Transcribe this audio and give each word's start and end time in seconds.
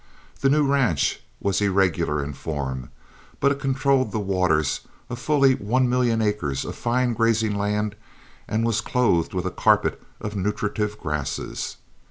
The 0.39 0.49
new 0.49 0.63
ranch 0.65 1.19
was 1.39 1.61
irregular 1.61 2.23
in 2.23 2.33
form, 2.33 2.89
but 3.39 3.51
it 3.51 3.59
controlled 3.59 4.11
the 4.11 4.17
waters 4.19 4.79
of 5.11 5.19
fully 5.19 5.53
one 5.53 5.87
million 5.87 6.23
acres 6.23 6.65
of 6.65 6.75
fine 6.75 7.13
grazing 7.13 7.53
land 7.55 7.95
and 8.47 8.65
was 8.65 8.81
clothed 8.81 9.35
with 9.35 9.45
a 9.45 9.51
carpet 9.51 10.01
of 10.19 10.35
nutritive 10.35 10.97
grasses. 10.99 11.77